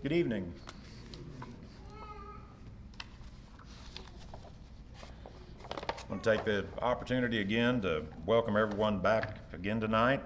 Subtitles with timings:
[0.00, 0.54] Good evening.
[5.72, 5.76] I
[6.08, 10.22] want to take the opportunity again to welcome everyone back again tonight.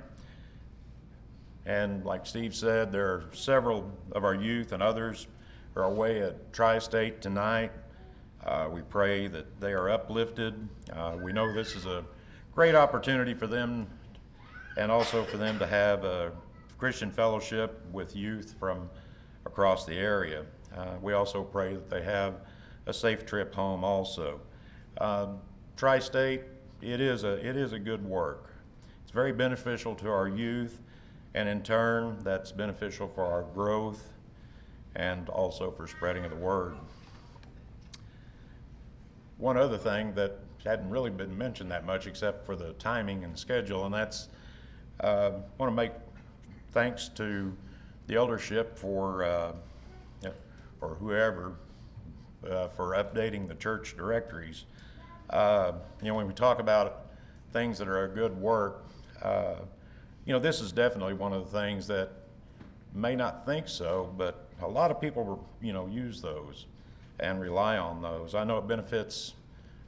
[1.65, 5.27] And like Steve said, there are several of our youth and others
[5.75, 7.73] are away at Tri State tonight.
[8.45, 10.69] Uh, we pray that they are uplifted.
[10.93, 12.05] Uh, we know this is a
[12.55, 13.87] great opportunity for them
[14.77, 16.31] and also for them to have a
[16.77, 18.91] Christian fellowship with youth from
[19.47, 20.45] across the area.
[20.77, 22.35] Uh, we also pray that they have
[22.87, 24.41] a safe trip home also.
[24.99, 25.39] Um,
[25.77, 26.43] Tri-State,
[26.81, 28.55] it is a it is a good work.
[29.03, 30.81] It's very beneficial to our youth,
[31.35, 34.13] and in turn, that's beneficial for our growth,
[34.97, 36.75] and also for spreading of the word.
[39.39, 43.37] One other thing that hadn't really been mentioned that much, except for the timing and
[43.37, 44.29] schedule, and that's
[45.01, 45.93] uh, want to make
[46.73, 47.53] thanks to
[48.07, 49.53] the eldership for uh,
[50.83, 51.55] or whoever
[52.49, 54.65] uh, for updating the church directories.
[55.31, 57.07] Uh, you know, when we talk about
[57.53, 58.85] things that are a good work,
[59.23, 59.55] uh,
[60.27, 62.11] you know, this is definitely one of the things that
[62.93, 66.67] may not think so, but a lot of people, you know, use those
[67.21, 68.35] and rely on those.
[68.35, 69.35] I know it benefits.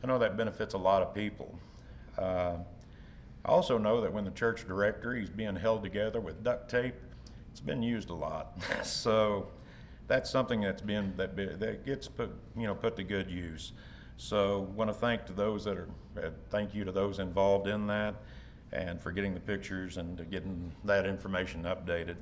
[0.03, 1.59] I know that benefits a lot of people.
[2.17, 2.57] Uh,
[3.45, 6.95] I also know that when the church directory is being held together with duct tape,
[7.55, 8.59] it's been used a lot.
[8.83, 9.47] so
[10.09, 13.71] that's something that's been that that gets put you know put to good use.
[14.17, 15.89] So want to thank to those that are
[16.21, 18.17] uh, thank you to those involved in that
[18.73, 22.17] and for getting the pictures and getting that information updated.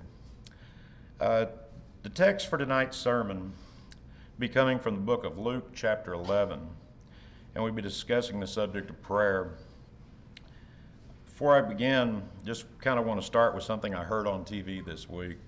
[1.18, 1.46] Uh,
[2.02, 3.54] the text for tonight's sermon
[4.38, 6.60] be coming from the book of Luke chapter 11
[7.54, 9.54] and we'll be discussing the subject of prayer.
[11.42, 14.84] Before I begin, just kind of want to start with something I heard on TV
[14.84, 15.38] this week.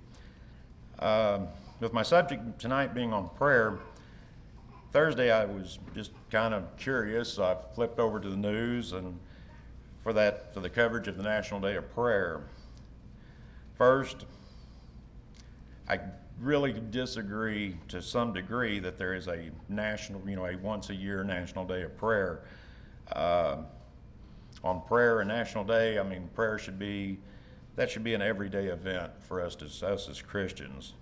[0.99, 1.43] Uh,
[1.79, 3.79] with my subject tonight being on prayer,
[4.91, 7.35] Thursday I was just kind of curious.
[7.35, 9.17] So I flipped over to the news and
[10.03, 12.43] for that for the coverage of the National Day of Prayer.
[13.79, 14.27] First,
[15.89, 16.01] I
[16.41, 20.95] really disagree to some degree that there is a national, you know, a once a
[20.97, 22.43] year National Day of Prayer.
[23.13, 23.59] Uh,
[24.65, 27.19] on prayer and National Day, I mean, prayer should be
[27.77, 30.95] that should be an everyday event for us as us as Christians.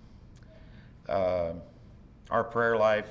[1.09, 1.53] Uh,
[2.31, 3.11] our prayer life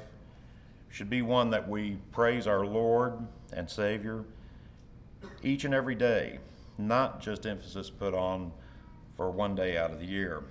[0.90, 3.14] should be one that we praise our Lord
[3.54, 4.26] and Savior
[5.44, 6.40] each and every day,
[6.78, 8.52] not just emphasis put on
[9.16, 10.44] for one day out of the year.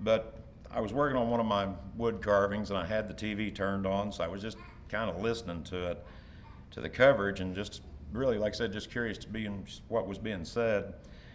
[0.00, 0.38] But
[0.70, 3.86] I was working on one of my wood carvings and I had the TV turned
[3.86, 6.04] on, so I was just kind of listening to it,
[6.72, 7.82] to the coverage, and just
[8.12, 10.94] really, like I said, just curious to be in what was being said.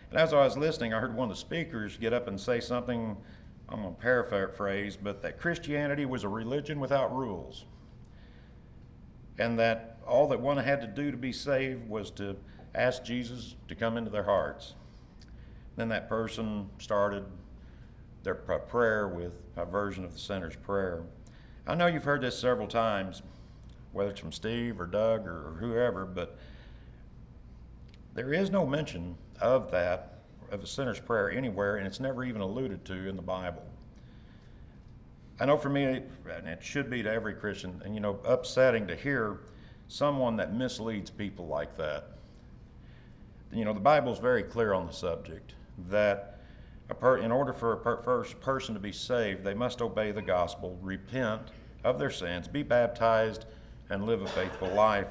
[0.09, 2.59] And as I was listening, I heard one of the speakers get up and say
[2.59, 3.17] something
[3.67, 7.65] I'm going to paraphrase, but that Christianity was a religion without rules.
[9.39, 12.37] And that all that one had to do to be saved was to
[12.75, 14.75] ask Jesus to come into their hearts.
[15.75, 17.25] Then that person started
[18.23, 21.03] their prayer with a version of the sinner's prayer.
[21.67, 23.23] I know you've heard this several times,
[23.91, 26.37] whether it's from Steve or Doug or whoever, but
[28.15, 30.13] there is no mention of that
[30.51, 33.63] of a sinner's prayer anywhere, and it's never even alluded to in the Bible.
[35.39, 38.87] I know for me, and it should be to every Christian, and you know, upsetting
[38.87, 39.39] to hear
[39.87, 42.11] someone that misleads people like that.
[43.51, 45.53] You know, the Bible is very clear on the subject
[45.89, 46.39] that
[46.99, 50.21] per, in order for a per, first person to be saved, they must obey the
[50.21, 51.41] gospel, repent
[51.83, 53.45] of their sins, be baptized,
[53.89, 55.07] and live a faithful life.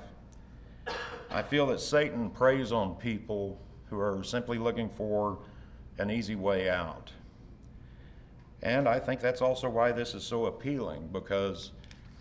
[1.35, 3.59] I feel that Satan preys on people
[3.91, 5.39] who are simply looking for
[5.99, 7.11] an easy way out.
[8.63, 11.73] And I think that's also why this is so appealing because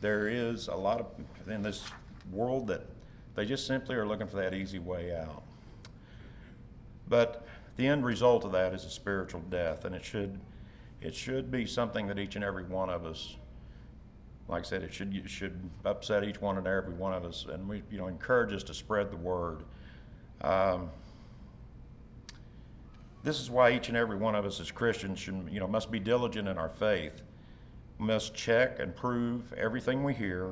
[0.01, 1.05] there is a lot of
[1.47, 1.85] in this
[2.31, 2.87] world that
[3.35, 5.43] they just simply are looking for that easy way out.
[7.07, 7.45] But
[7.77, 10.39] the end result of that is a spiritual death, and it should
[11.01, 13.35] it should be something that each and every one of us,
[14.47, 17.45] like I said, it should it should upset each one and every one of us,
[17.51, 19.63] and we you know encourage us to spread the word.
[20.41, 20.89] Um,
[23.23, 25.89] this is why each and every one of us as Christians should, you know, must
[25.89, 27.21] be diligent in our faith,
[27.97, 30.51] must check and prove everything we hear,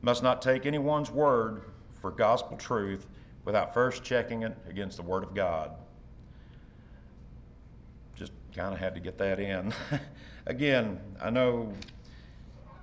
[0.00, 1.60] must not take anyone's word
[2.00, 3.06] for gospel truth
[3.44, 5.72] without first checking it against the Word of God.
[8.14, 9.72] Just kind of had to get that in.
[10.46, 11.72] Again, I know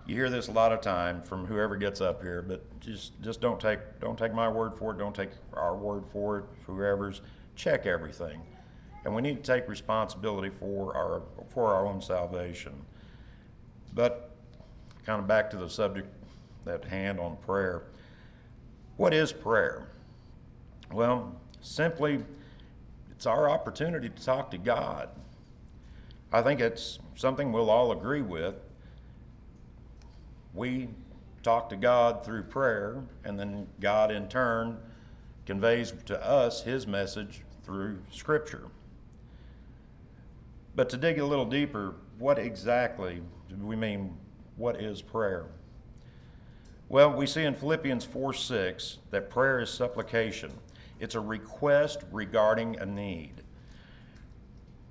[0.05, 3.41] you hear this a lot of time from whoever gets up here, but just just
[3.41, 4.97] don't take don't take my word for it.
[4.97, 6.45] Don't take our word for it.
[6.65, 7.21] Whoever's
[7.55, 8.41] check everything
[9.05, 12.73] and we need to take responsibility for our for our own salvation.
[13.93, 14.31] But
[15.05, 16.07] kind of back to the subject
[16.65, 17.83] that hand on prayer.
[18.97, 19.87] What is prayer?
[20.91, 22.23] Well, simply,
[23.11, 25.09] it's our opportunity to talk to God.
[26.31, 28.55] I think it's something we'll all agree with.
[30.53, 30.89] We
[31.41, 34.77] talk to God through prayer, and then God in turn
[35.45, 38.67] conveys to us his message through Scripture.
[40.75, 44.15] But to dig a little deeper, what exactly do we mean?
[44.55, 45.47] What is prayer?
[46.89, 50.51] Well, we see in Philippians 4 6 that prayer is supplication,
[50.99, 53.41] it's a request regarding a need.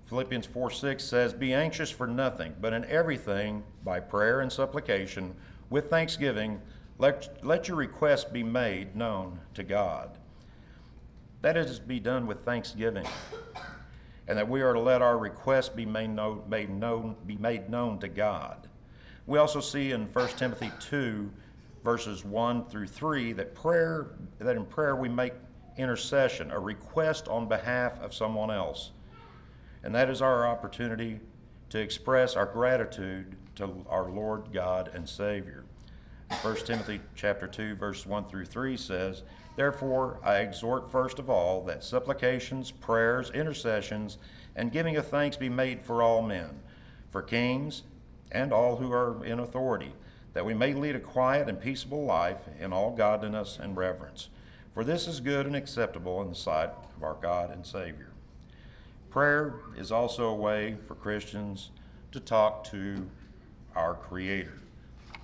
[0.06, 5.34] Philippians 4 6 says, Be anxious for nothing, but in everything, by prayer and supplication,
[5.72, 6.60] with thanksgiving,
[6.98, 10.18] let, let your request be made known to God.
[11.40, 13.06] That is, be done with thanksgiving,
[14.28, 17.70] and that we are to let our requests be made known, made known, be made
[17.70, 18.68] known to God.
[19.26, 21.32] We also see in 1 Timothy 2,
[21.82, 24.08] verses 1 through 3, that prayer
[24.38, 25.32] that in prayer we make
[25.78, 28.90] intercession, a request on behalf of someone else.
[29.82, 31.18] And that is our opportunity
[31.72, 35.64] to express our gratitude to our Lord God and Savior.
[36.42, 39.22] 1 Timothy chapter 2 verse 1 through 3 says,
[39.56, 44.18] Therefore I exhort first of all that supplications, prayers, intercessions,
[44.54, 46.60] and giving of thanks be made for all men,
[47.10, 47.84] for kings
[48.30, 49.94] and all who are in authority,
[50.34, 54.28] that we may lead a quiet and peaceable life in all godliness and reverence.
[54.74, 58.11] For this is good and acceptable in the sight of our God and Savior.
[59.12, 61.68] Prayer is also a way for Christians
[62.12, 63.06] to talk to
[63.76, 64.58] our Creator,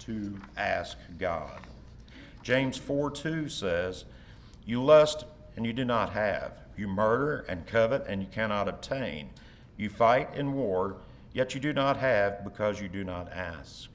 [0.00, 1.62] to ask God.
[2.42, 4.04] James 4 2 says,
[4.66, 5.24] You lust
[5.56, 6.52] and you do not have.
[6.76, 9.30] You murder and covet and you cannot obtain.
[9.78, 10.96] You fight in war,
[11.32, 13.88] yet you do not have because you do not ask.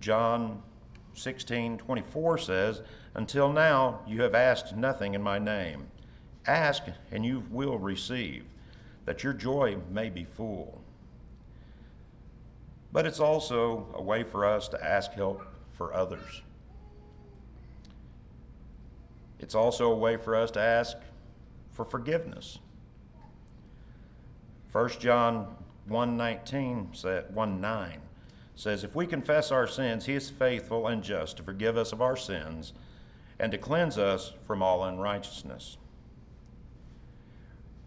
[0.00, 0.62] John
[1.12, 2.80] 16 24 says,
[3.12, 5.88] Until now you have asked nothing in my name.
[6.46, 8.44] Ask, and you will receive,
[9.04, 10.82] that your joy may be full.
[12.92, 15.42] But it's also a way for us to ask help
[15.72, 16.42] for others.
[19.38, 20.96] It's also a way for us to ask
[21.72, 22.58] for forgiveness.
[24.72, 25.56] 1 John
[25.88, 28.00] 1:19 said 1:9
[28.54, 32.00] says if we confess our sins he is faithful and just to forgive us of
[32.00, 32.72] our sins
[33.38, 35.78] and to cleanse us from all unrighteousness.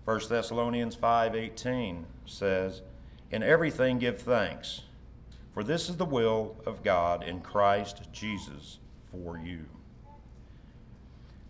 [0.06, 2.84] 1 Thessalonians 5:18 says,
[3.32, 4.84] "In everything give thanks,
[5.54, 8.80] for this is the will of God in Christ Jesus
[9.12, 9.66] for you."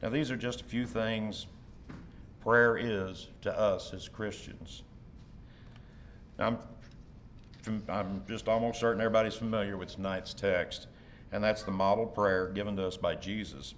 [0.02, 1.48] Now these are just a few things
[2.46, 4.84] prayer is to us as Christians.
[6.38, 6.60] Now,
[7.68, 10.88] I'm, I'm just almost certain everybody's familiar with tonight's text,
[11.32, 13.74] and that's the model prayer given to us by Jesus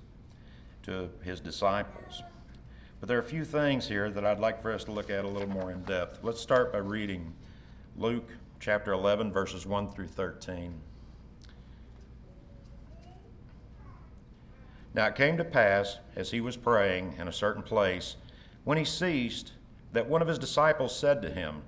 [0.83, 2.21] to his disciples.
[3.00, 5.24] But there are a few things here that I'd like for us to look at
[5.24, 6.20] a little more in depth.
[6.24, 7.34] Let's start by reading
[7.96, 8.30] Luke
[8.60, 10.74] chapter 11, verses 1 through 13.
[14.96, 18.16] Now it came to pass, as he was praying in a certain place,
[18.64, 19.52] when he ceased,
[19.94, 21.62] that one of his disciples said to him,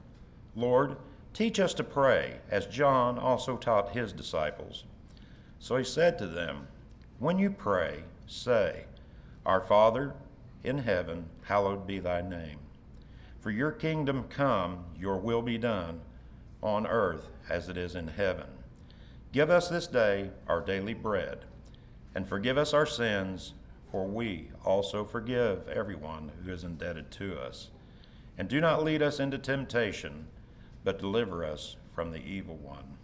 [0.55, 0.97] Lord,
[1.33, 4.83] teach us to pray, as John also taught his disciples.
[5.59, 6.67] So he said to them,
[7.19, 8.85] When you pray, say,
[9.45, 10.15] Our Father,
[10.63, 12.59] in heaven, hallowed be thy name.
[13.39, 16.01] For your kingdom come, your will be done,
[16.61, 18.47] on earth as it is in heaven.
[19.31, 21.45] Give us this day our daily bread,
[22.15, 23.53] and forgive us our sins,
[23.91, 27.69] for we also forgive everyone who is indebted to us.
[28.37, 30.27] And do not lead us into temptation,
[30.83, 32.97] but deliver us from the evil one.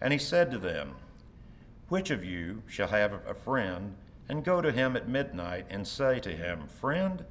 [0.00, 0.94] And he said to them,
[1.88, 3.94] Which of you shall have a friend?
[4.30, 7.24] And go to him at midnight and say to him, Friend,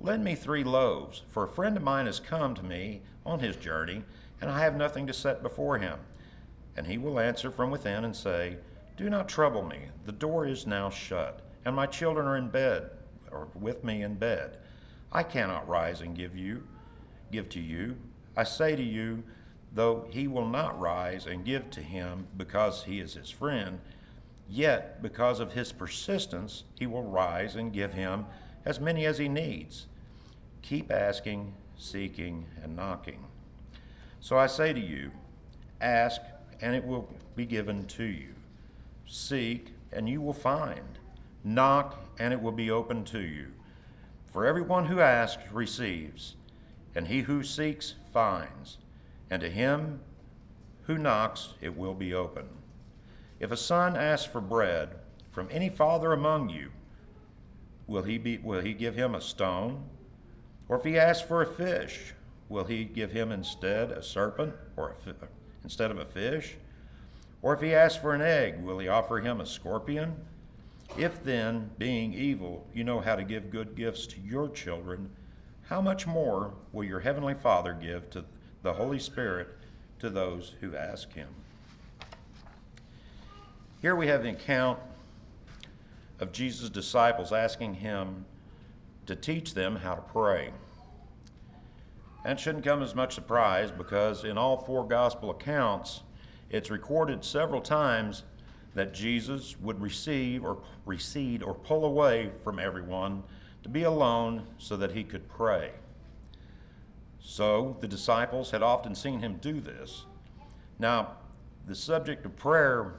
[0.00, 3.56] lend me three loaves, for a friend of mine has come to me on his
[3.56, 4.04] journey,
[4.40, 5.98] and I have nothing to set before him.
[6.76, 8.56] And he will answer from within and say,
[8.96, 12.88] Do not trouble me, the door is now shut, and my children are in bed,
[13.32, 14.58] or with me in bed.
[15.10, 16.62] I cannot rise and give you,
[17.32, 17.96] give to you.
[18.36, 19.24] I say to you,
[19.72, 23.80] though he will not rise and give to him because he is his friend,
[24.48, 28.26] Yet, because of his persistence, he will rise and give him
[28.64, 29.86] as many as he needs.
[30.62, 33.24] Keep asking, seeking, and knocking.
[34.20, 35.10] So I say to you
[35.80, 36.20] ask,
[36.60, 38.34] and it will be given to you.
[39.06, 40.98] Seek, and you will find.
[41.42, 43.48] Knock, and it will be opened to you.
[44.32, 46.36] For everyone who asks receives,
[46.94, 48.78] and he who seeks finds,
[49.30, 50.00] and to him
[50.84, 52.48] who knocks, it will be open.
[53.44, 54.88] If a son asks for bread
[55.30, 56.70] from any father among you,
[57.86, 59.84] will he, be, will he give him a stone?
[60.66, 62.14] Or if he asks for a fish,
[62.48, 65.26] will he give him instead a serpent or a fi-
[65.62, 66.56] instead of a fish?
[67.42, 70.16] Or if he asks for an egg, will he offer him a scorpion?
[70.96, 75.10] If then, being evil, you know how to give good gifts to your children,
[75.68, 78.24] how much more will your heavenly Father give to
[78.62, 79.48] the Holy Spirit
[79.98, 81.28] to those who ask him?
[83.84, 84.78] Here we have the account
[86.18, 88.24] of Jesus' disciples asking him
[89.04, 90.52] to teach them how to pray.
[92.24, 96.00] That shouldn't come as much surprise because in all four gospel accounts,
[96.48, 98.22] it's recorded several times
[98.74, 103.22] that Jesus would receive or recede or pull away from everyone
[103.64, 105.72] to be alone so that he could pray.
[107.20, 110.06] So the disciples had often seen him do this.
[110.78, 111.18] Now,
[111.66, 112.94] the subject of prayer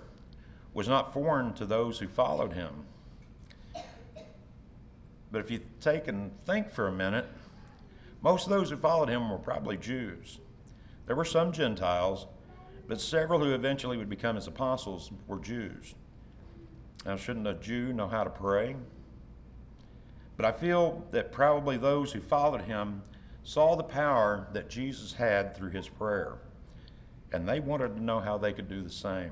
[0.76, 2.70] was not foreign to those who followed him.
[5.32, 7.26] But if you take and think for a minute,
[8.22, 10.40] most of those who followed him were probably Jews.
[11.08, 12.28] There were some Gentiles,
[12.88, 15.96] but several who eventually would become his apostles were Jews.
[17.06, 18.76] Now, shouldn't a Jew know how to pray?
[20.36, 23.02] But I feel that probably those who followed him
[23.44, 26.34] saw the power that Jesus had through his prayer,
[27.32, 29.32] and they wanted to know how they could do the same.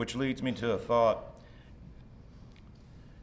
[0.00, 1.26] Which leads me to a thought.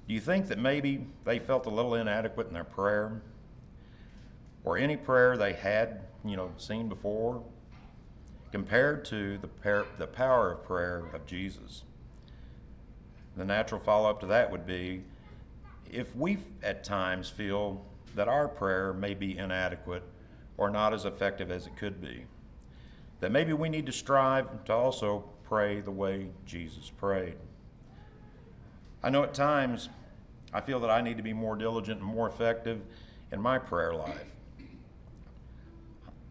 [0.08, 3.20] Do you think that maybe they felt a little inadequate in their prayer?
[4.64, 7.42] Or any prayer they had, you know, seen before?
[8.52, 11.84] compared to the, par- the power of prayer of Jesus.
[13.36, 15.02] The natural follow up to that would be
[15.92, 20.04] if we at times feel that our prayer may be inadequate
[20.58, 22.26] or not as effective as it could be,
[23.20, 27.36] that maybe we need to strive to also pray the way Jesus prayed.
[29.04, 29.90] I know at times
[30.54, 32.82] I feel that I need to be more diligent and more effective
[33.32, 34.26] in my prayer life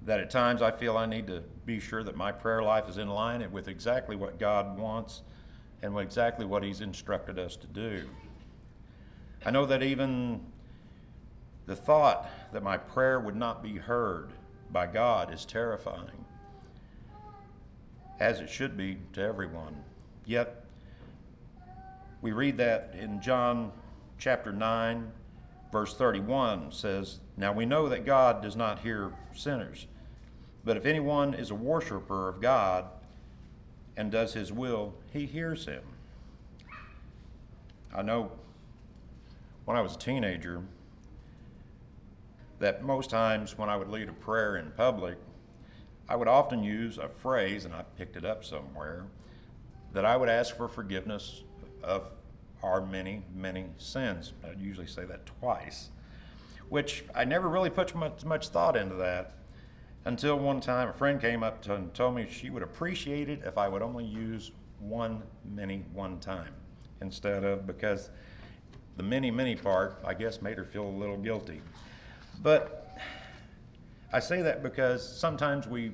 [0.07, 2.97] that at times I feel I need to be sure that my prayer life is
[2.97, 5.23] in line with exactly what God wants
[5.83, 8.05] and exactly what He's instructed us to do.
[9.45, 10.41] I know that even
[11.67, 14.31] the thought that my prayer would not be heard
[14.71, 16.25] by God is terrifying,
[18.21, 19.77] as it should be to everyone.
[20.25, 20.65] Yet,
[22.23, 23.73] we read that in John
[24.19, 25.11] chapter 9,
[25.71, 29.87] verse 31 says, Now we know that God does not hear sinners
[30.67, 32.87] but if anyone is a worshiper of God
[33.97, 35.83] and does his will, he hears him.
[37.95, 38.33] I know
[39.65, 40.61] when I was a teenager
[42.59, 45.19] that most times when I would lead a prayer in public,
[46.09, 49.07] I would often use a phrase, and I picked it up somewhere,
[49.93, 51.43] that I would ask for forgiveness
[51.83, 52.05] of
[52.63, 54.33] our many, many sins.
[54.45, 55.91] I'd usually say that twice,
[56.69, 59.35] which I never really put much, much thought into that
[60.05, 63.43] until one time a friend came up to and told me she would appreciate it
[63.45, 66.53] if I would only use one many one time
[67.01, 68.11] instead of because
[68.97, 71.61] the many many part I guess made her feel a little guilty.
[72.43, 72.86] But
[74.13, 75.93] I say that because sometimes we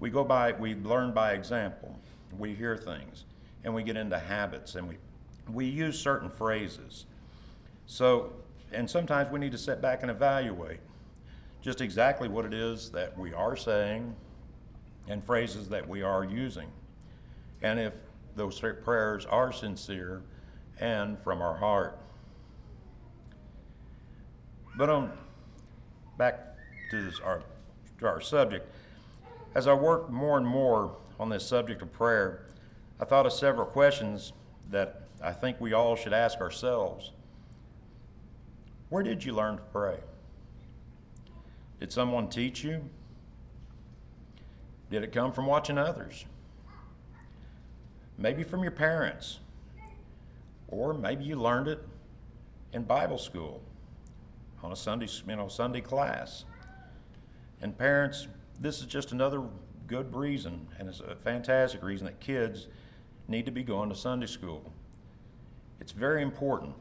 [0.00, 1.96] we go by we learn by example.
[2.38, 3.24] We hear things
[3.64, 4.96] and we get into habits and we
[5.52, 7.06] we use certain phrases.
[7.86, 8.32] So
[8.72, 10.80] and sometimes we need to sit back and evaluate
[11.62, 14.14] just exactly what it is that we are saying
[15.08, 16.68] and phrases that we are using.
[17.62, 17.92] And if
[18.36, 20.22] those prayers are sincere
[20.78, 21.98] and from our heart.
[24.76, 25.12] But on
[26.20, 26.54] back
[26.90, 27.42] to this, our,
[27.98, 28.70] to our subject,
[29.54, 32.42] as I worked more and more on this subject of prayer,
[33.00, 34.34] I thought of several questions
[34.70, 37.12] that I think we all should ask ourselves.
[38.90, 39.96] Where did you learn to pray?
[41.80, 42.82] Did someone teach you?
[44.90, 46.26] Did it come from watching others?
[48.18, 49.38] Maybe from your parents.
[50.68, 51.82] Or maybe you learned it
[52.74, 53.62] in Bible school
[54.62, 56.44] on a Sunday, you know, Sunday class.
[57.62, 58.28] And parents,
[58.60, 59.42] this is just another
[59.86, 62.68] good reason, and it's a fantastic reason that kids
[63.28, 64.72] need to be going to Sunday school.
[65.80, 66.74] It's very important.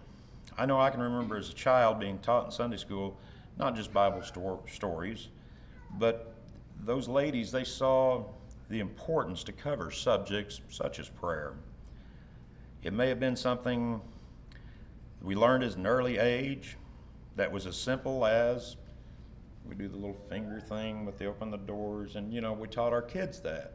[0.58, 3.18] I know I can remember as a child being taught in Sunday school
[3.58, 5.28] not just Bible sto- stories,
[5.98, 6.34] but
[6.86, 8.24] those ladies, they saw
[8.70, 11.54] the importance to cover subjects such as prayer.
[12.84, 14.02] It may have been something
[15.22, 16.78] we learned as an early age
[17.40, 18.76] that was as simple as
[19.68, 22.68] We do the little finger thing with the open the doors, and you know, we
[22.68, 23.74] taught our kids that.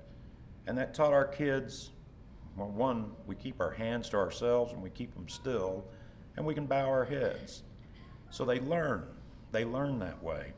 [0.66, 1.90] And that taught our kids
[2.56, 5.84] well, one, we keep our hands to ourselves and we keep them still,
[6.36, 7.62] and we can bow our heads.
[8.30, 9.04] So they learn.
[9.50, 10.52] They learn that way.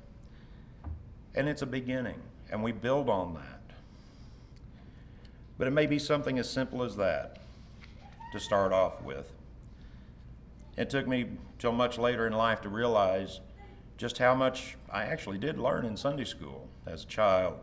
[1.35, 2.21] And it's a beginning,
[2.51, 3.61] and we build on that.
[5.59, 7.39] But it may be something as simple as that
[8.33, 9.33] to start off with.
[10.77, 13.41] It took me till much later in life to realize
[13.97, 17.59] just how much I actually did learn in Sunday school as a child.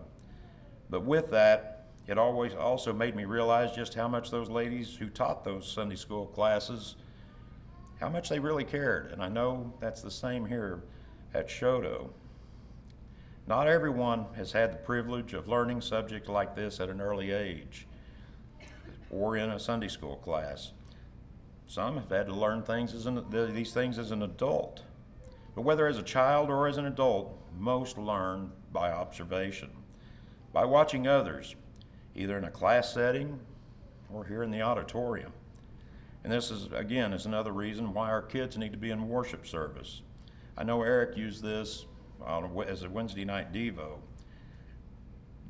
[0.89, 5.09] But with that, it always also made me realize just how much those ladies who
[5.09, 6.95] taught those Sunday school classes,
[7.99, 9.11] how much they really cared.
[9.11, 10.83] And I know that's the same here
[11.33, 12.09] at Shodo.
[13.45, 17.87] Not everyone has had the privilege of learning subjects like this at an early age
[19.09, 20.71] or in a Sunday school class.
[21.67, 24.83] Some have had to learn things as an, these things as an adult.
[25.55, 29.69] But whether as a child or as an adult, most learn by observation,
[30.51, 31.55] by watching others,
[32.15, 33.39] either in a class setting
[34.11, 35.31] or here in the auditorium.
[36.23, 39.45] And this is, again, is another reason why our kids need to be in worship
[39.45, 40.01] service.
[40.57, 41.85] I know Eric used this
[42.67, 43.97] as a Wednesday night Devo,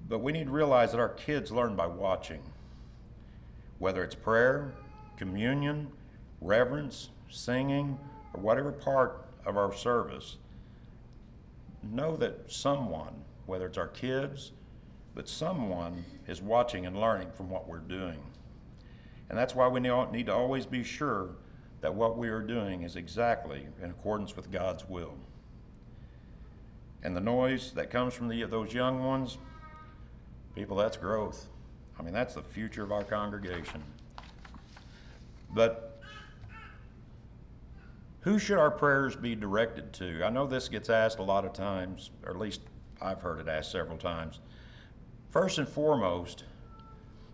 [0.10, 2.42] but we need to realize that our kids learn by watching.
[3.80, 4.74] Whether it's prayer,
[5.18, 5.90] communion,
[6.44, 7.98] reverence, singing,
[8.34, 10.38] or whatever part of our service,
[11.92, 13.14] know that someone,
[13.46, 14.52] whether it's our kids,
[15.16, 18.20] but someone is watching and learning from what we're doing.
[19.30, 21.30] And that's why we need to always be sure
[21.82, 25.16] that what we are doing is exactly in accordance with God's will.
[27.04, 29.38] And the noise that comes from the, those young ones,
[30.56, 31.48] people, that's growth.
[32.00, 33.84] I mean, that's the future of our congregation.
[35.54, 35.93] But
[38.24, 40.24] who should our prayers be directed to?
[40.24, 42.62] I know this gets asked a lot of times, or at least
[43.02, 44.40] I've heard it asked several times.
[45.30, 46.46] First and foremost,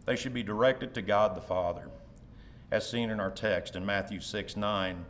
[0.05, 1.91] they should be directed to God the Father,
[2.71, 5.05] as seen in our text in Matthew 6 9,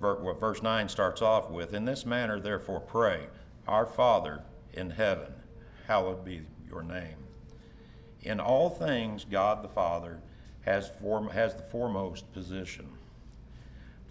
[0.00, 3.26] verse 9 starts off with In this manner, therefore, pray,
[3.66, 4.42] Our Father
[4.74, 5.32] in heaven,
[5.86, 7.16] hallowed be your name.
[8.20, 10.20] In all things, God the Father
[10.60, 12.86] has, form, has the foremost position.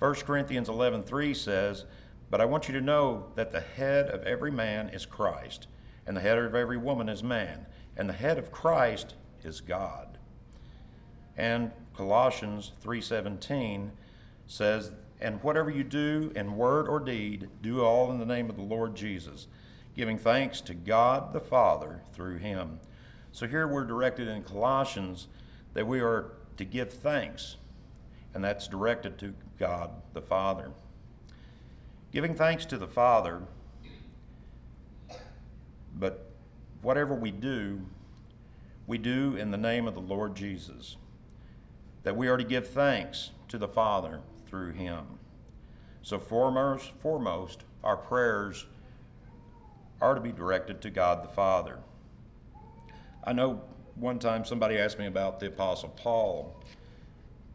[0.01, 1.85] 1 Corinthians 11:3 says,
[2.31, 5.67] "But I want you to know that the head of every man is Christ,
[6.07, 10.17] and the head of every woman is man, and the head of Christ is God.
[11.37, 13.91] And Colossians 3:17
[14.47, 18.55] says, "And whatever you do in word or deed, do all in the name of
[18.55, 19.47] the Lord Jesus,
[19.95, 22.79] giving thanks to God the Father through him."
[23.31, 25.27] So here we're directed in Colossians
[25.75, 27.57] that we are to give thanks,
[28.33, 30.71] and that's directed to God the Father.
[32.11, 33.41] Giving thanks to the Father,
[35.97, 36.31] but
[36.81, 37.81] whatever we do,
[38.87, 40.97] we do in the name of the Lord Jesus.
[42.03, 45.05] That we are to give thanks to the Father through him.
[46.01, 48.65] So foremost, foremost, our prayers
[50.01, 51.77] are to be directed to God the Father.
[53.23, 53.61] I know
[53.95, 56.55] one time somebody asked me about the Apostle Paul,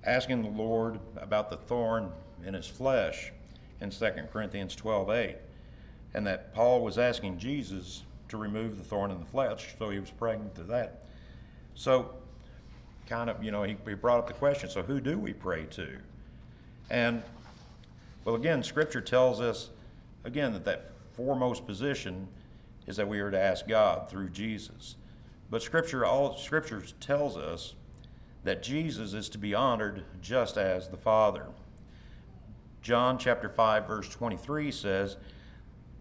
[0.07, 2.11] asking the Lord about the thorn
[2.45, 3.33] in his flesh
[3.81, 5.37] in 2 Corinthians 12 8,
[6.15, 9.75] and that Paul was asking Jesus to remove the thorn in the flesh.
[9.79, 11.05] So he was praying to that.
[11.75, 12.11] So,
[13.07, 15.67] kind of, you know, he, he brought up the question so who do we pray
[15.73, 15.99] to?
[16.89, 17.23] And,
[18.25, 19.71] well, again, Scripture tells us,
[20.25, 22.29] again, that that foremost position
[22.87, 24.97] is that we are to ask God through Jesus.
[25.51, 27.75] But Scripture, all Scripture tells us
[28.47, 31.47] that Jesus is to be honored just as the Father.
[32.81, 35.17] John chapter 5, verse 23 says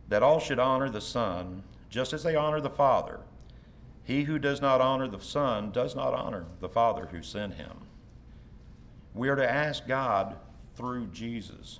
[0.10, 3.20] that all should honor the Son just as they honor the Father.
[4.04, 7.78] He who does not honor the Son does not honor the Father who sent him.
[9.16, 10.36] We are to ask God
[10.76, 11.80] through Jesus.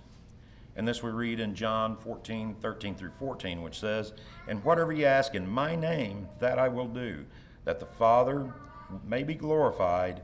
[0.76, 4.14] And this we read in John 14, 13 through 14, which says,
[4.48, 7.24] And whatever you ask in my name, that I will do,
[7.66, 8.52] that the Father
[9.06, 10.24] may be glorified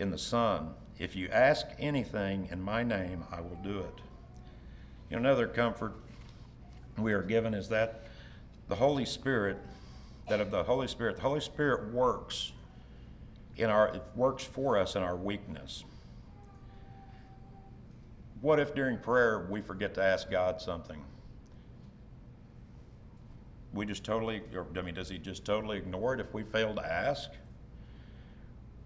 [0.00, 0.70] in the Son.
[0.98, 4.00] If you ask anything in my name, I will do it.
[5.10, 5.94] You know, another comfort
[6.98, 8.04] we are given is that
[8.68, 9.58] the Holy Spirit,
[10.28, 12.52] that of the Holy Spirit, the Holy Spirit works
[13.56, 15.84] in our it works for us in our weakness.
[18.40, 21.02] What if during prayer we forget to ask God something?
[23.72, 26.74] We just totally, or, I mean, does He just totally ignore it if we fail
[26.74, 27.30] to ask?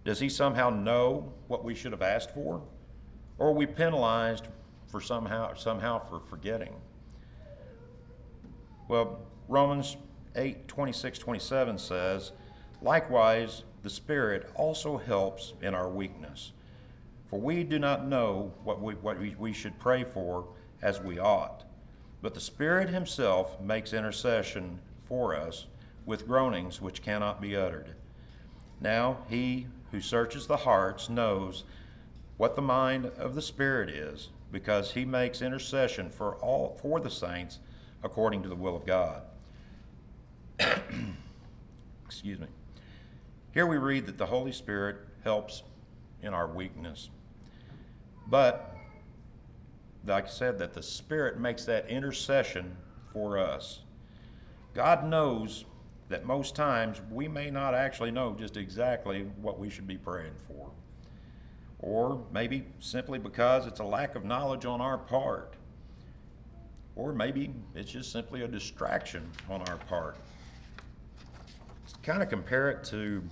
[0.04, 2.62] Does He somehow know what we should have asked for?
[3.38, 4.48] Or are we penalized
[4.86, 6.74] for somehow, somehow for forgetting?
[8.88, 9.96] Well, Romans
[10.36, 12.32] 8 26 27 says,
[12.82, 16.52] Likewise, the Spirit also helps in our weakness.
[17.28, 20.46] For we do not know what we, what we, we should pray for
[20.82, 21.64] as we ought,
[22.20, 25.66] but the Spirit Himself makes intercession for us
[26.06, 27.94] with groanings which cannot be uttered.
[28.80, 31.62] Now, He who searches the hearts knows
[32.37, 37.09] what the mind of the Spirit is, because He makes intercession for all for the
[37.09, 37.61] saints
[38.02, 39.22] according to the will of God.
[42.04, 42.48] Excuse me.
[43.52, 45.62] Here we read that the Holy Spirit helps
[46.22, 47.09] in our weakness.
[48.26, 48.76] But,
[50.04, 52.76] like I said, that the Spirit makes that intercession
[53.12, 53.78] for us.
[54.74, 55.66] God knows
[56.08, 60.34] that most times we may not actually know just exactly what we should be praying
[60.46, 60.70] for.
[61.78, 65.54] Or maybe simply because it's a lack of knowledge on our part.
[66.96, 70.16] Or maybe it's just simply a distraction on our part.
[72.02, 73.22] Kind of compare it to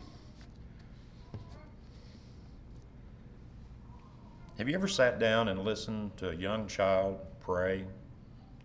[4.59, 7.85] Have you ever sat down and listened to a young child pray,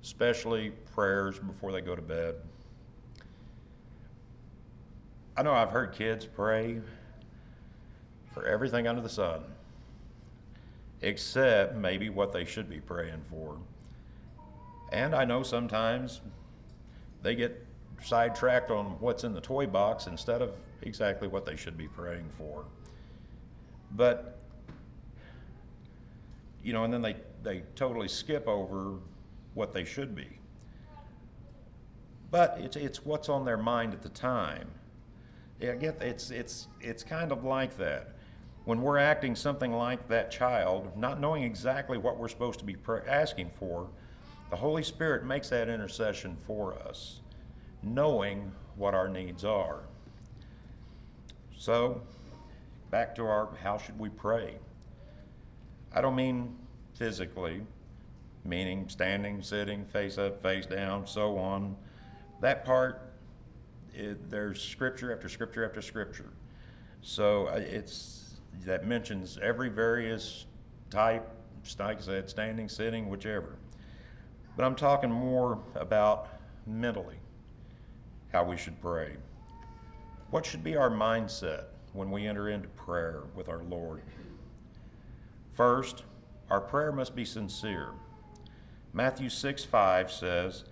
[0.04, 2.36] especially prayers before they go to bed?
[5.38, 6.82] I know I've heard kids pray
[8.34, 9.44] for everything under the sun,
[11.02, 13.56] except maybe what they should be praying for.
[14.92, 16.22] And I know sometimes
[17.22, 17.64] they get
[18.04, 22.28] sidetracked on what's in the toy box instead of exactly what they should be praying
[22.36, 22.66] for.
[23.92, 24.40] But,
[26.64, 28.96] you know, and then they, they totally skip over
[29.54, 30.40] what they should be.
[32.32, 34.68] But it's, it's what's on their mind at the time.
[35.60, 38.14] Yeah, I get it's it's it's kind of like that.
[38.66, 42.76] When we're acting something like that child, not knowing exactly what we're supposed to be
[43.08, 43.88] asking for,
[44.50, 47.22] the Holy Spirit makes that intercession for us,
[47.82, 49.84] knowing what our needs are.
[51.58, 52.02] So,
[52.92, 54.58] back to our how should we pray?
[55.94, 56.56] I don't mean
[56.94, 57.62] physically,
[58.46, 61.76] meaning standing, sitting, face up, face down, so on.
[62.42, 63.07] That part
[63.98, 66.30] it, there's scripture after scripture after scripture.
[67.02, 70.46] So uh, it's that mentions every various
[70.90, 71.30] type,
[71.64, 73.58] said, standing, sitting, whichever.
[74.56, 76.30] But I'm talking more about
[76.66, 77.18] mentally
[78.32, 79.16] how we should pray.
[80.30, 84.02] What should be our mindset when we enter into prayer with our Lord?
[85.54, 86.04] First,
[86.50, 87.90] our prayer must be sincere.
[88.94, 90.66] Matthew 6 5 says,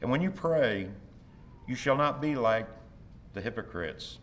[0.00, 0.88] And when you pray,
[1.70, 2.66] you shall not be like
[3.32, 4.18] the hypocrites,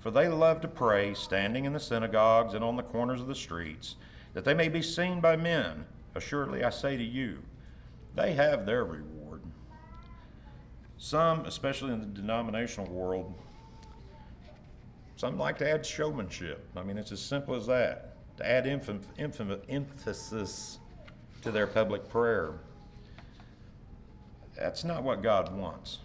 [0.00, 3.36] for they love to pray, standing in the synagogues and on the corners of the
[3.36, 3.94] streets,
[4.34, 5.84] that they may be seen by men.
[6.16, 7.38] Assuredly, I say to you,
[8.16, 9.42] they have their reward.
[10.96, 13.32] Some, especially in the denominational world,
[15.14, 16.68] some like to add showmanship.
[16.76, 20.78] I mean, it's as simple as that to add emphasis
[21.42, 22.54] to their public prayer.
[24.56, 25.98] That's not what God wants.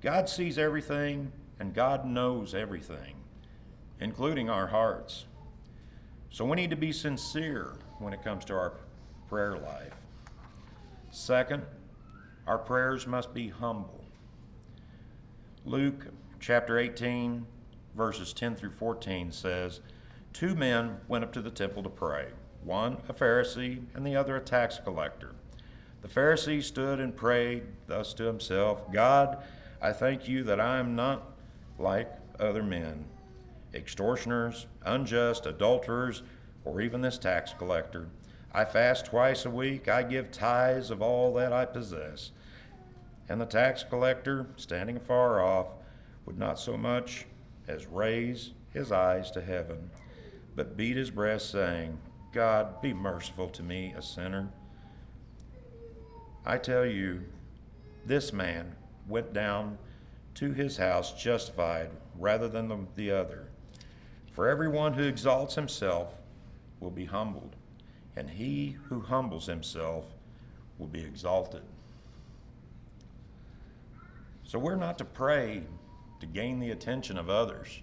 [0.00, 3.16] God sees everything and God knows everything,
[4.00, 5.26] including our hearts.
[6.30, 8.74] So we need to be sincere when it comes to our
[9.28, 9.94] prayer life.
[11.10, 11.64] Second,
[12.46, 14.04] our prayers must be humble.
[15.64, 16.06] Luke
[16.38, 17.44] chapter 18,
[17.96, 19.80] verses 10 through 14 says,
[20.32, 22.28] Two men went up to the temple to pray,
[22.62, 25.34] one a Pharisee and the other a tax collector.
[26.02, 29.42] The Pharisee stood and prayed thus to himself God,
[29.80, 31.36] I thank you that I am not
[31.78, 32.10] like
[32.40, 33.04] other men,
[33.72, 36.22] extortioners, unjust, adulterers,
[36.64, 38.08] or even this tax collector.
[38.52, 42.32] I fast twice a week, I give tithes of all that I possess.
[43.28, 45.68] And the tax collector, standing afar off,
[46.26, 47.26] would not so much
[47.68, 49.90] as raise his eyes to heaven,
[50.56, 51.98] but beat his breast, saying,
[52.32, 54.48] God, be merciful to me, a sinner.
[56.44, 57.22] I tell you,
[58.06, 58.74] this man
[59.08, 59.78] went down
[60.34, 63.48] to his house justified rather than the, the other.
[64.32, 66.14] For everyone who exalts himself
[66.80, 67.56] will be humbled,
[68.16, 70.04] and he who humbles himself
[70.78, 71.62] will be exalted.
[74.44, 75.62] So we're not to pray
[76.20, 77.80] to gain the attention of others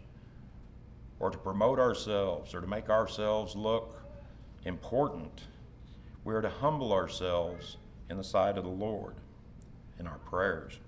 [1.19, 4.01] or to promote ourselves or to make ourselves look
[4.65, 5.43] important.
[6.23, 7.77] We're to humble ourselves
[8.09, 9.15] in the sight of the Lord
[9.99, 10.79] in our prayers.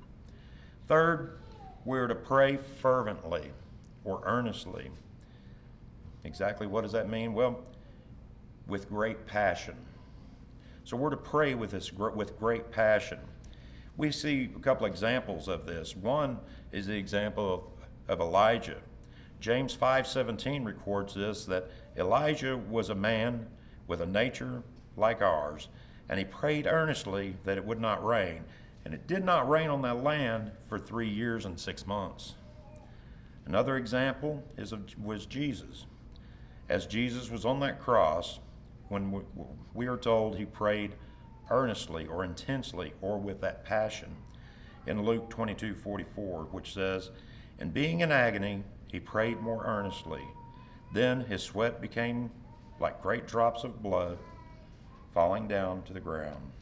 [0.88, 1.38] Third,
[1.84, 3.52] we're to pray fervently
[4.06, 4.90] or earnestly.
[6.24, 7.34] Exactly what does that mean?
[7.34, 7.60] Well,
[8.68, 9.76] with great passion.
[10.84, 13.20] So we're to pray with this with great passion.
[13.98, 15.96] we see a couple examples of this.
[15.96, 16.38] One
[16.72, 17.54] is the example
[18.08, 18.78] of, of Elijah.
[19.40, 23.48] James 5:17 records this that Elijah was a man
[23.88, 24.64] with a nature
[24.96, 25.68] like ours,
[26.08, 28.44] and he prayed earnestly that it would not rain,
[28.88, 32.36] and it did not rain on that land for 3 years and 6 months.
[33.46, 35.86] Another example is of, was Jesus.
[36.70, 38.40] As Jesus was on that cross,
[38.88, 39.24] when we,
[39.74, 40.96] we are told he prayed
[41.50, 44.16] earnestly or intensely or with that passion
[44.86, 47.12] in Luke 22 44, which says,
[47.60, 50.24] And being in agony, he prayed more earnestly.
[50.94, 52.32] Then his sweat became
[52.80, 54.18] like great drops of blood
[55.14, 56.54] falling down to the ground.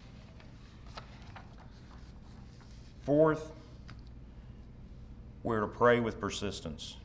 [3.05, 3.51] Fourth,
[5.43, 6.97] we're to pray with persistence.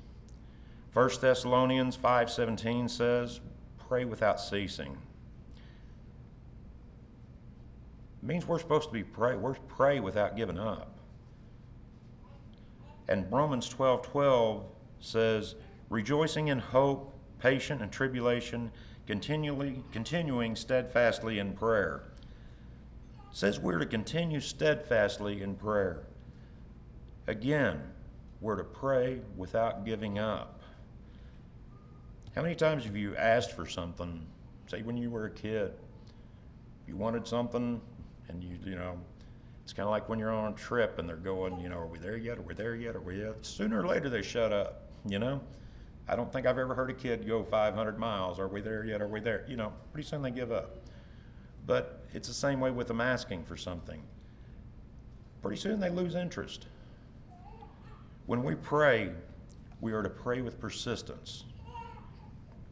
[0.95, 3.41] 1 Thessalonians 5:17 says,
[3.77, 4.97] "Pray without ceasing."
[8.23, 9.37] It means we're supposed to be pray.
[9.37, 10.99] We're pray without giving up.
[13.07, 14.65] And Romans 12:12 12
[15.01, 15.55] says,
[15.91, 18.73] "Rejoicing in hope, patient in tribulation,
[19.07, 22.10] continually continuing steadfastly in prayer."
[23.33, 26.03] Says we're to continue steadfastly in prayer.
[27.27, 27.81] Again,
[28.41, 30.63] we're to pray without giving up.
[32.35, 34.27] How many times have you asked for something,
[34.67, 35.73] say when you were a kid?
[36.87, 37.81] You wanted something,
[38.29, 38.99] and you, you know,
[39.63, 41.87] it's kind of like when you're on a trip and they're going, you know, are
[41.87, 42.39] we there yet?
[42.39, 42.97] Are we there yet?
[42.97, 43.45] Are we yet?
[43.47, 45.41] Sooner or later they shut up, you know?
[46.09, 48.41] I don't think I've ever heard a kid go 500 miles.
[48.41, 49.01] Are we there yet?
[49.01, 49.45] Are we there?
[49.49, 50.79] You know, pretty soon they give up.
[51.71, 54.03] But it's the same way with them asking for something.
[55.41, 56.67] Pretty soon they lose interest.
[58.27, 59.13] When we pray,
[59.81, 61.45] we are to pray with persistence,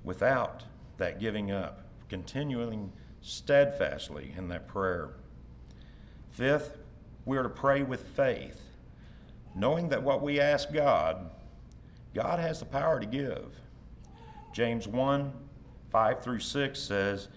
[0.02, 0.64] without
[0.96, 2.90] that giving up, continuing
[3.22, 5.10] steadfastly in that prayer.
[6.32, 6.78] Fifth,
[7.24, 8.60] we are to pray with faith,
[9.54, 11.30] knowing that what we ask God,
[12.14, 13.60] God has the power to give.
[14.52, 15.32] James 1
[15.92, 17.28] 5 through 6 says,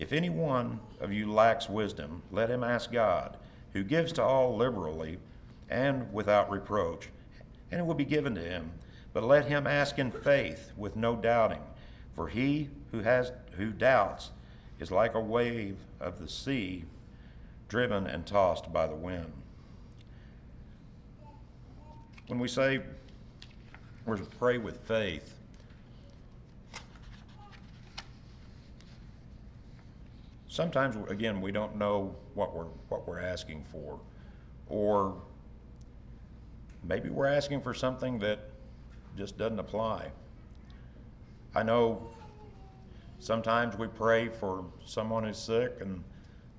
[0.00, 3.36] If any one of you lacks wisdom, let him ask God,
[3.72, 5.18] who gives to all liberally
[5.68, 7.10] and without reproach
[7.70, 8.72] and it will be given to him.
[9.12, 11.62] But let him ask in faith with no doubting.
[12.14, 14.30] For he who has who doubts
[14.78, 16.84] is like a wave of the sea
[17.68, 19.32] driven and tossed by the wind.
[22.26, 22.80] When we say
[24.06, 25.34] we're to pray with faith,
[30.50, 34.00] sometimes again we don't know what we're what we're asking for
[34.68, 35.14] or
[36.82, 38.50] maybe we're asking for something that
[39.16, 40.10] just doesn't apply.
[41.54, 42.10] I know
[43.20, 46.02] sometimes we pray for someone who's sick and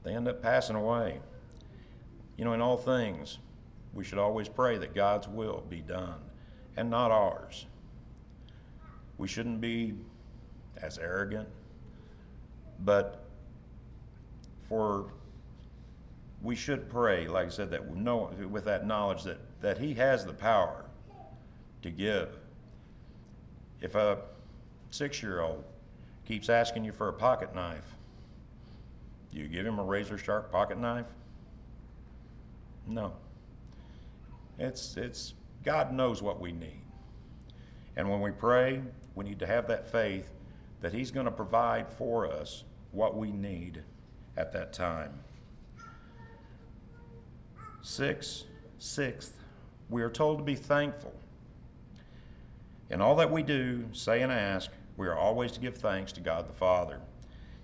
[0.04, 1.20] they end up passing away.
[2.38, 3.40] You know, in all things,
[3.94, 6.20] we should always pray that God's will be done
[6.78, 7.66] and not ours.
[9.18, 9.94] We shouldn't be
[10.82, 11.48] as arrogant,
[12.80, 13.31] but
[14.72, 15.08] for
[16.42, 20.32] we should pray, like I said, that with that knowledge that that He has the
[20.32, 20.86] power
[21.82, 22.30] to give.
[23.82, 24.20] If a
[24.90, 25.66] six year old
[26.26, 27.98] keeps asking you for a pocket knife,
[29.30, 31.08] do you give him a razor sharp pocket knife?
[32.88, 33.12] No.
[34.58, 35.34] It's, it's,
[35.66, 36.82] God knows what we need.
[37.98, 38.82] And when we pray,
[39.16, 40.32] we need to have that faith
[40.80, 43.84] that He's going to provide for us what we need
[44.38, 45.14] at that time.
[47.82, 48.46] Six,
[48.78, 49.38] sixth,
[49.90, 51.14] we are told to be thankful.
[52.90, 56.22] In all that we do, say and ask, we are always to give thanks to
[56.22, 57.00] God the Father.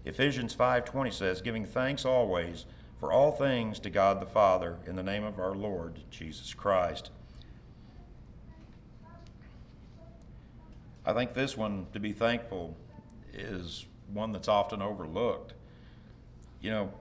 [0.05, 2.65] Ephesians 5:20 says, "Giving thanks always
[2.99, 7.11] for all things to God the Father in the name of our Lord Jesus Christ."
[11.05, 12.75] I think this one to be thankful
[13.33, 15.53] is one that's often overlooked.
[16.61, 16.93] You know,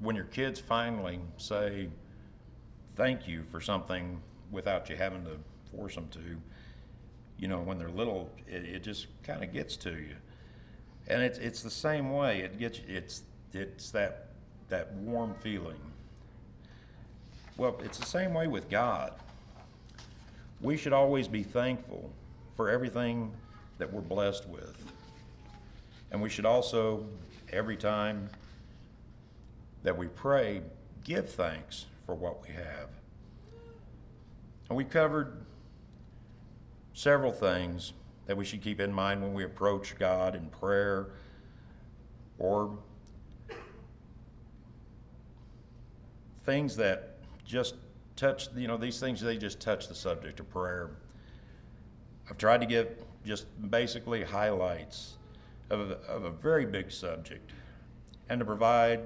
[0.00, 1.88] when your kids finally say,
[2.96, 5.32] thank you for something without you having to
[5.74, 6.20] force them to.
[7.38, 10.16] You know, when they're little, it, it just kind of gets to you,
[11.06, 12.40] and it's it's the same way.
[12.40, 14.28] It gets it's it's that
[14.68, 15.80] that warm feeling.
[17.58, 19.12] Well, it's the same way with God.
[20.60, 22.10] We should always be thankful
[22.56, 23.32] for everything
[23.78, 24.76] that we're blessed with.
[26.10, 27.06] And we should also,
[27.52, 28.28] every time
[29.82, 30.62] that we pray,
[31.04, 32.88] give thanks for what we have.
[34.68, 35.44] And we covered
[36.92, 37.92] several things
[38.26, 41.10] that we should keep in mind when we approach God in prayer
[42.38, 42.76] or
[46.44, 47.74] things that just
[48.16, 50.90] touch, you know, these things, they just touch the subject of prayer.
[52.28, 52.88] I've tried to give
[53.24, 55.15] just basically highlights
[55.70, 57.52] of a, of a very big subject
[58.28, 59.00] and to provide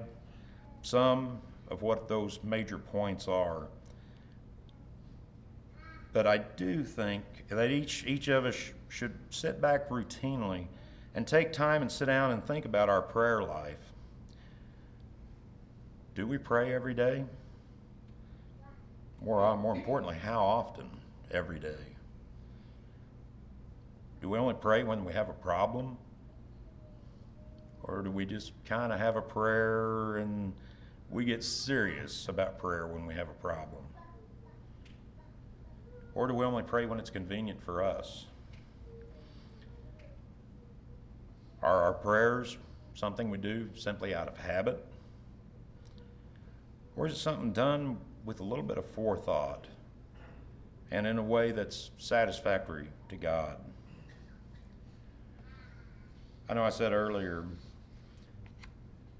[0.81, 3.67] some of what those major points are.
[6.13, 10.65] But I do think that each, each of us sh- should sit back routinely
[11.15, 13.93] and take time and sit down and think about our prayer life.
[16.15, 17.23] Do we pray every day?
[19.23, 20.89] More, uh, more importantly, how often
[21.31, 21.95] every day?
[24.21, 25.97] Do we only pray when we have a problem?
[27.83, 30.53] Or do we just kind of have a prayer and
[31.09, 33.83] we get serious about prayer when we have a problem?
[36.13, 38.25] Or do we only pray when it's convenient for us?
[41.61, 42.57] Are our prayers
[42.95, 44.85] something we do simply out of habit?
[46.95, 49.65] Or is it something done with a little bit of forethought
[50.91, 53.57] and in a way that's satisfactory to God?
[56.49, 57.45] I know I said earlier,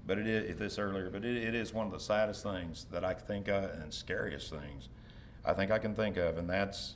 [0.06, 3.04] but it is this earlier, but it, it is one of the saddest things that
[3.04, 4.88] I think of and scariest things
[5.44, 6.94] I think I can think of, and that's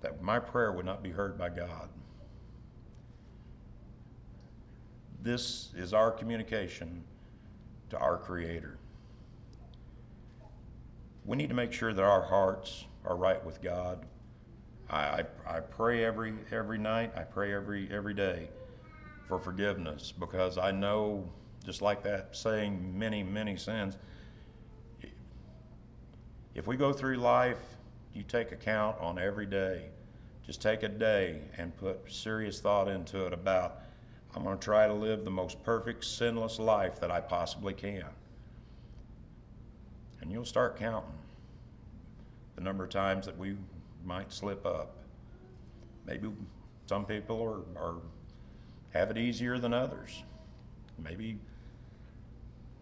[0.00, 1.88] that my prayer would not be heard by God.
[5.22, 7.04] This is our communication
[7.90, 8.78] to our Creator.
[11.24, 14.04] We need to make sure that our hearts are right with God.
[14.90, 17.12] I, I, I pray every every night.
[17.16, 18.48] I pray every every day
[19.26, 21.30] for forgiveness because I know,
[21.64, 23.96] just like that saying, many many sins.
[26.54, 27.58] If we go through life,
[28.14, 29.86] you take account on every day.
[30.46, 33.80] Just take a day and put serious thought into it about
[34.36, 38.04] I'm going to try to live the most perfect, sinless life that I possibly can.
[40.20, 41.12] And you'll start counting
[42.56, 43.56] the number of times that we
[44.04, 44.96] might slip up.
[46.06, 46.28] Maybe
[46.86, 47.96] some people are, are
[48.92, 50.22] have it easier than others.
[51.02, 51.38] Maybe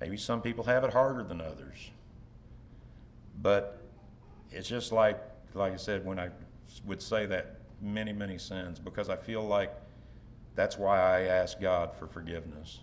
[0.02, 1.90] maybe some people have it harder than others.
[3.40, 3.78] But
[4.50, 5.20] it's just like
[5.54, 6.30] like I said when I
[6.84, 9.72] would say that many many sins because I feel like
[10.56, 12.80] that's why I ask God for forgiveness.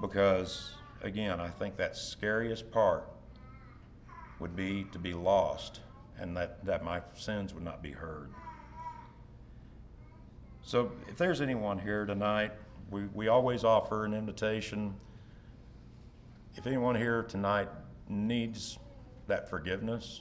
[0.00, 3.08] Because again, I think that scariest part
[4.38, 5.80] would be to be lost
[6.18, 8.30] and that, that my sins would not be heard.
[10.62, 12.52] So, if there's anyone here tonight,
[12.90, 14.94] we, we always offer an invitation.
[16.56, 17.68] If anyone here tonight
[18.08, 18.78] needs
[19.28, 20.20] that forgiveness,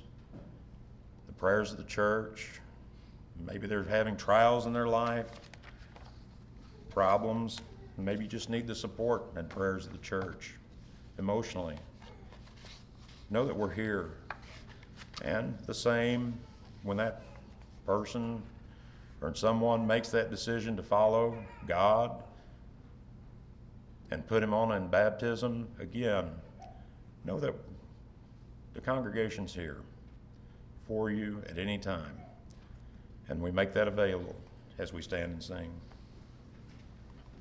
[1.28, 2.62] the prayers of the church,
[3.46, 5.28] maybe they're having trials in their life,
[6.92, 7.60] problems,
[7.98, 10.56] maybe you just need the support and prayers of the church
[11.18, 11.76] emotionally.
[13.30, 14.12] Know that we're here.
[15.24, 16.38] And the same
[16.84, 17.24] when that
[17.86, 18.42] person
[19.22, 21.38] or someone makes that decision to follow
[21.68, 22.24] God
[24.12, 26.30] and put him on in baptism, again,
[27.26, 27.54] know that
[28.74, 29.78] the congregation's here
[30.88, 32.18] for you at any time.
[33.28, 34.36] And we make that available
[34.80, 35.72] as we stand and sing.